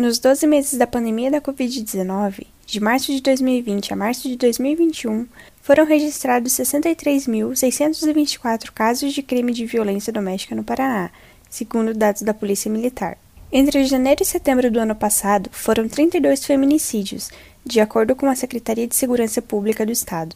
[0.00, 5.26] Nos 12 meses da pandemia da Covid-19, de março de 2020 a março de 2021,
[5.60, 11.10] foram registrados 63.624 casos de crime de violência doméstica no Paraná,
[11.50, 13.18] segundo dados da Polícia Militar.
[13.52, 17.30] Entre janeiro e setembro do ano passado, foram 32 feminicídios,
[17.62, 20.34] de acordo com a Secretaria de Segurança Pública do Estado.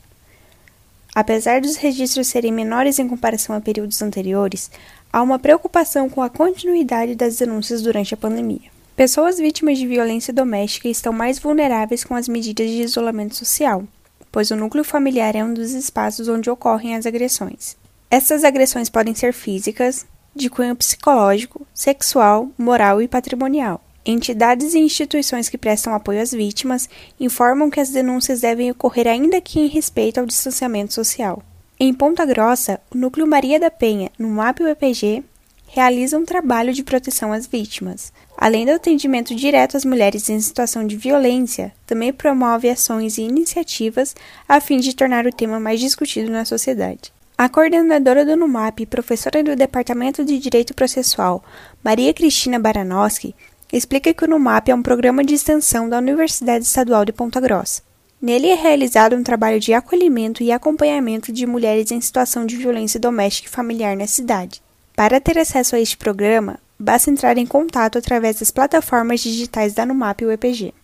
[1.14, 4.70] Apesar dos registros serem menores em comparação a períodos anteriores,
[5.10, 8.73] há uma preocupação com a continuidade das denúncias durante a pandemia.
[8.96, 13.82] Pessoas vítimas de violência doméstica estão mais vulneráveis com as medidas de isolamento social,
[14.30, 17.76] pois o núcleo familiar é um dos espaços onde ocorrem as agressões.
[18.08, 23.80] Essas agressões podem ser físicas, de cunho psicológico, sexual, moral e patrimonial.
[24.06, 26.88] Entidades e instituições que prestam apoio às vítimas
[27.18, 31.42] informam que as denúncias devem ocorrer ainda que em respeito ao distanciamento social.
[31.80, 35.24] Em Ponta Grossa, o Núcleo Maria da Penha, no MAP UEPG,
[35.66, 38.12] realiza um trabalho de proteção às vítimas.
[38.36, 44.14] Além do atendimento direto às mulheres em situação de violência, também promove ações e iniciativas
[44.48, 47.12] a fim de tornar o tema mais discutido na sociedade.
[47.36, 51.42] A coordenadora do NUMAP e professora do Departamento de Direito Processual,
[51.82, 53.34] Maria Cristina Baranowski,
[53.72, 57.82] explica que o NUMAP é um programa de extensão da Universidade Estadual de Ponta Grossa.
[58.22, 63.00] Nele é realizado um trabalho de acolhimento e acompanhamento de mulheres em situação de violência
[63.00, 64.62] doméstica e familiar na cidade.
[64.94, 69.86] Para ter acesso a este programa, basta entrar em contato através das plataformas digitais da
[69.86, 70.74] NUMAP e UEPG.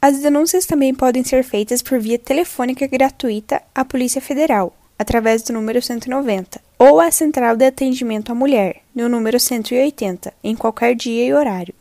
[0.00, 5.52] As denúncias também podem ser feitas por via telefônica gratuita à Polícia Federal, através do
[5.52, 11.26] número 190, ou à Central de Atendimento à Mulher, no número 180, em qualquer dia
[11.26, 11.74] e horário.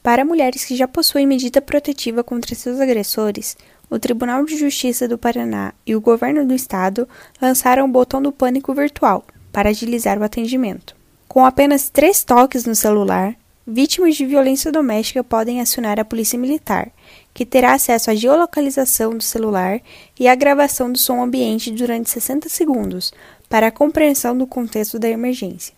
[0.00, 3.56] Para mulheres que já possuem medida protetiva contra seus agressores,
[3.90, 7.08] o Tribunal de Justiça do Paraná e o Governo do Estado
[7.40, 11.01] lançaram o botão do pânico virtual para agilizar o atendimento.
[11.32, 13.34] Com apenas três toques no celular,
[13.66, 16.92] vítimas de violência doméstica podem acionar a Polícia Militar,
[17.32, 19.80] que terá acesso à geolocalização do celular
[20.20, 23.14] e à gravação do som ambiente durante 60 segundos,
[23.48, 25.72] para a compreensão do contexto da emergência.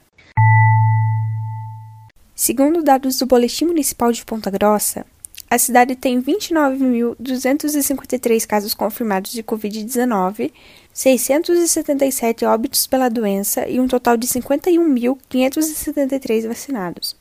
[2.34, 5.06] Segundo dados do Boletim Municipal de Ponta Grossa,
[5.50, 10.50] a cidade tem 29.253 casos confirmados de Covid-19,
[10.92, 17.16] 677 óbitos pela doença e um total de 51.573 vacinados.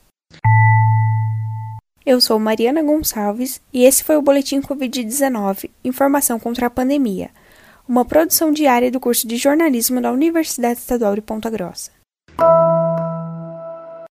[2.05, 7.29] Eu sou Mariana Gonçalves e esse foi o Boletim Covid-19 Informação contra a Pandemia,
[7.87, 11.91] uma produção diária do curso de jornalismo da Universidade Estadual de Ponta Grossa.